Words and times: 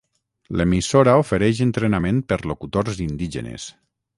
L'emissora 0.61 1.13
ofereix 1.25 1.61
entrenament 1.65 2.25
per 2.33 2.41
locutors 2.53 3.07
indígenes. 3.07 3.69